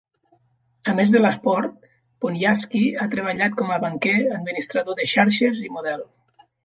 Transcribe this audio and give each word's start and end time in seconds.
A 0.93 0.93
més 0.99 1.11
de 1.15 1.19
l'esport, 1.19 1.75
Bonjasky 2.25 2.81
ha 3.01 3.07
treballat 3.13 3.55
com 3.61 3.75
a 3.75 3.77
banquer, 3.85 4.17
administrador 4.39 4.99
de 5.03 5.07
xarxes 5.13 5.63
i 5.69 5.71
model. 5.77 6.03